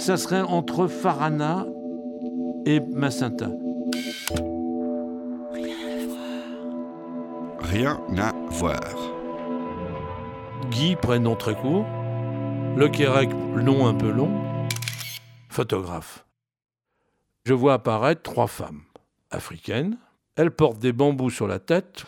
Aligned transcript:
ça 0.00 0.16
serait 0.16 0.40
entre 0.40 0.86
Farana 0.86 1.66
et 2.64 2.80
Massinta. 2.80 3.50
Rien 7.60 8.00
à 8.16 8.32
voir. 8.48 8.80
Guy, 10.70 10.96
prénom 10.96 11.36
très 11.36 11.54
court. 11.54 11.84
Le 12.76 12.88
Quérec, 12.88 13.30
nom 13.56 13.86
un 13.86 13.94
peu 13.94 14.10
long. 14.10 14.30
Photographe. 15.50 16.24
Je 17.44 17.52
vois 17.52 17.74
apparaître 17.74 18.22
trois 18.22 18.46
femmes 18.46 18.82
africaines. 19.30 19.98
Elles 20.36 20.50
portent 20.50 20.78
des 20.78 20.92
bambous 20.92 21.30
sur 21.30 21.46
la 21.46 21.58
tête. 21.58 22.04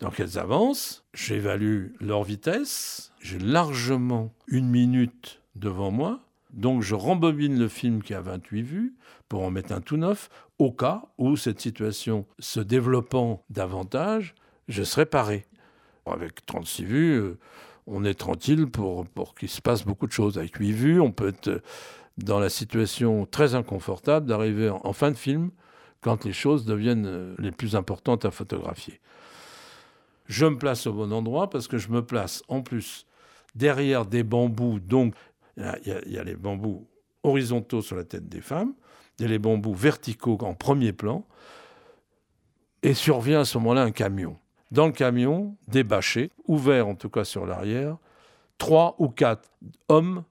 Donc 0.00 0.18
elles 0.18 0.40
avancent. 0.40 1.04
J'évalue 1.14 1.92
leur 2.00 2.24
vitesse. 2.24 3.12
J'ai 3.20 3.38
largement 3.38 4.34
une 4.48 4.68
minute 4.68 5.40
devant 5.54 5.92
moi. 5.92 6.20
Donc 6.52 6.82
je 6.82 6.94
rembobine 6.94 7.58
le 7.58 7.68
film 7.68 8.02
qui 8.02 8.14
a 8.14 8.20
28 8.20 8.62
vues 8.62 8.94
pour 9.28 9.42
en 9.42 9.50
mettre 9.50 9.72
un 9.72 9.80
tout 9.80 9.96
neuf, 9.96 10.30
au 10.58 10.72
cas 10.72 11.02
où 11.18 11.36
cette 11.36 11.60
situation 11.60 12.26
se 12.38 12.60
développant 12.60 13.44
davantage, 13.50 14.34
je 14.68 14.82
serai 14.82 15.06
paré. 15.06 15.44
Avec 16.06 16.46
36 16.46 16.84
vues, 16.84 17.12
euh, 17.12 17.38
on 17.86 18.04
est 18.04 18.14
tranquille 18.14 18.66
pour, 18.66 19.06
pour 19.06 19.34
qu'il 19.34 19.48
se 19.50 19.60
passe 19.60 19.84
beaucoup 19.84 20.06
de 20.06 20.12
choses. 20.12 20.38
Avec 20.38 20.56
8 20.56 20.72
vues, 20.72 21.00
on 21.00 21.12
peut 21.12 21.28
être 21.28 21.62
dans 22.16 22.40
la 22.40 22.48
situation 22.48 23.26
très 23.26 23.54
inconfortable 23.54 24.26
d'arriver 24.26 24.70
en, 24.70 24.92
fin 24.92 25.10
de 25.10 25.16
film 25.16 25.50
quand 26.00 26.24
les 26.24 26.32
choses 26.32 26.64
deviennent 26.64 27.06
euh, 27.06 27.34
les 27.38 27.52
plus 27.52 27.76
importantes 27.76 28.24
à 28.24 28.30
photographier. 28.30 29.00
Je 30.26 30.46
me 30.46 30.58
place 30.58 30.86
au 30.86 30.92
bon 30.92 31.12
endroit 31.12 31.48
parce 31.48 31.68
que 31.68 31.78
je 31.78 31.88
me 31.88 32.02
place 32.02 32.42
en 32.48 32.60
plus 32.62 33.06
derrière 33.54 34.04
des 34.04 34.22
bambous, 34.22 34.78
donc 34.80 35.14
il 35.58 36.12
y, 36.12 36.18
a 36.18 36.24
les 36.24 36.36
bambous 36.36 36.86
horizontaux 37.22 37.82
sur 37.82 37.96
la 37.96 38.04
tête 38.04 38.28
des 38.28 38.40
femmes, 38.40 38.74
il 39.18 39.22
y 39.22 39.24
a 39.26 39.28
les 39.28 39.38
bambous 39.38 39.74
verticaux 39.74 40.38
en 40.42 40.54
premier 40.54 40.92
plan, 40.92 41.26
et 42.82 42.94
survient 42.94 43.40
à 43.40 43.44
ce 43.44 43.58
moment-là 43.58 43.82
un 43.82 43.90
camion. 43.90 44.38
Dans 44.70 44.86
le 44.86 44.92
camion, 44.92 45.56
des 45.66 45.82
bâchés, 45.82 46.30
ouverts 46.46 46.86
en 46.86 46.94
tout 46.94 47.10
cas 47.10 47.24
sur 47.24 47.44
l'arrière, 47.44 47.96
trois 48.58 48.94
ou 48.98 49.08
quatre 49.08 49.50
hommes 49.88 50.24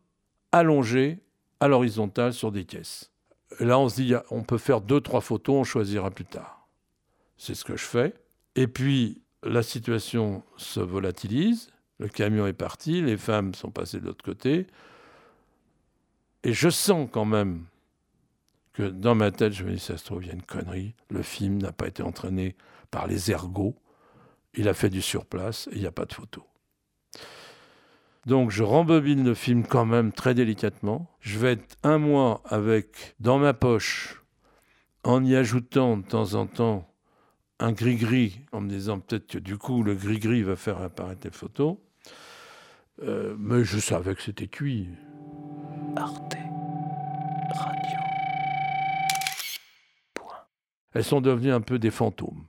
allongés 0.52 1.19
à 1.59 1.67
l'horizontale 1.67 2.34
sur 2.34 2.52
des 2.52 2.66
caisses. 2.66 3.12
Là, 3.59 3.80
on 3.80 3.89
se 3.89 3.95
dit, 3.95 4.14
on 4.30 4.44
peut 4.44 4.58
faire 4.58 4.81
deux, 4.81 5.02
trois 5.02 5.22
photos, 5.22 5.56
on 5.56 5.64
choisira 5.64 6.12
plus 6.12 6.25
tard. 6.25 6.67
C'est 7.38 7.56
ce 7.56 7.64
que 7.64 7.75
je 7.75 7.86
fais. 7.86 8.14
Et 8.56 8.67
puis, 8.67 9.22
la 9.44 9.64
situation 9.64 10.44
se 10.58 10.80
volatilise, 10.80 11.69
le 12.00 12.08
camion 12.08 12.45
est 12.45 12.53
parti, 12.53 13.02
les 13.02 13.17
femmes 13.17 13.53
sont 13.53 13.72
passées 13.72 14.00
de 14.00 14.06
l'autre 14.06 14.23
côté, 14.23 14.67
et 16.48 16.53
je 16.53 16.70
sens 16.70 17.09
quand 17.12 17.26
même 17.26 17.66
que 18.72 18.84
dans 18.84 19.16
ma 19.16 19.31
tête, 19.31 19.52
je 19.52 19.66
me 19.66 19.72
dis, 19.72 19.80
ça 19.80 19.98
se 19.98 20.06
trouve, 20.06 20.23
il 20.23 20.28
y 20.28 20.31
a 20.31 20.34
une 20.34 20.42
connerie. 20.42 20.95
Le 21.09 21.22
film 21.22 21.58
n'a 21.58 21.73
pas 21.73 21.88
été 21.88 22.02
entraîné 22.02 22.56
par 22.90 23.06
les 23.06 23.31
ergots. 23.31 23.76
Il 24.53 24.70
a 24.70 24.73
fait 24.73 24.90
du 24.90 25.02
surplace 25.02 25.68
et 25.73 25.75
il 25.75 25.81
n'y 25.81 25.88
a 25.88 25.92
pas 25.92 26.06
de 26.06 26.14
photo. 26.14 26.45
Donc 28.25 28.50
je 28.50 28.64
rembobine 28.64 29.25
le 29.25 29.34
film 29.34 29.68
quand 29.68 29.86
même 29.86 30.14
très 30.14 30.34
délicatement. 30.34 31.12
Je 31.20 31.38
vais 31.38 31.52
être 31.52 31.75
un 31.84 31.98
mois 31.98 32.42
avec 32.45 33.16
dans 33.20 33.40
ma 33.40 33.53
poche, 33.53 34.23
en 35.03 35.25
y 35.25 35.36
ajoutant 35.36 35.98
de 35.98 36.06
temps 36.06 36.36
en 36.36 36.48
temps 36.48 36.90
un 37.59 37.73
gris-gris, 37.73 38.40
en 38.53 38.62
me 38.62 38.70
disant 38.70 39.00
peut-être 39.00 39.28
que 39.28 39.38
du 39.38 39.58
coup 39.58 39.84
le 39.84 39.95
gris-gris 39.95 40.44
va 40.44 40.56
faire 40.56 40.81
apparaître 40.81 41.22
les 41.25 41.31
photos. 41.31 41.75
Euh, 43.03 43.36
mais 43.38 43.66
je 43.66 43.80
savais 43.80 44.16
que 44.16 44.22
c'était 44.22 44.48
cuit. 44.48 44.88
Arte 45.98 46.38
Radio. 47.50 48.00
Elles 50.94 51.03
sont 51.03 51.22
devenues 51.22 51.52
un 51.52 51.62
peu 51.62 51.80
des 51.80 51.90
fantômes. 51.90 52.46